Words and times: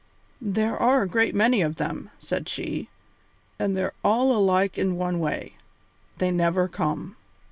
"There 0.41 0.75
are 0.75 1.03
a 1.03 1.07
great 1.07 1.35
many 1.35 1.61
of 1.61 1.75
them," 1.75 2.09
said 2.17 2.49
she, 2.49 2.89
"and 3.59 3.77
they're 3.77 3.93
all 4.03 4.35
alike 4.35 4.75
in 4.75 4.97
one 4.97 5.19
way 5.19 5.53
they 6.17 6.31
never 6.31 6.67
come. 6.67 7.17